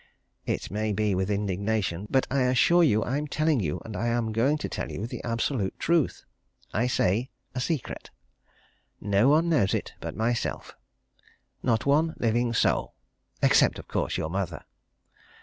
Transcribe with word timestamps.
it 0.47 0.71
may 0.71 0.91
be 0.91 1.13
with 1.13 1.29
indignation, 1.29 2.07
but 2.09 2.25
I 2.31 2.41
assure 2.45 2.81
you 2.81 3.03
I'm 3.03 3.27
telling 3.27 3.59
you, 3.59 3.79
and 3.85 3.95
am 3.95 4.31
going 4.31 4.57
to 4.57 4.67
tell 4.67 4.91
you, 4.91 5.05
the 5.05 5.23
absolute 5.23 5.77
truth. 5.77 6.25
I 6.73 6.87
say 6.87 7.29
a 7.53 7.59
secret! 7.61 8.09
No 8.99 9.29
one 9.29 9.47
knows 9.47 9.75
it 9.75 9.93
but 9.99 10.15
myself 10.15 10.75
not 11.61 11.85
one 11.85 12.15
living 12.17 12.51
soul! 12.51 12.95
Except, 13.43 13.77
of 13.77 13.87
course, 13.87 14.17
your 14.17 14.31
mother. 14.31 14.63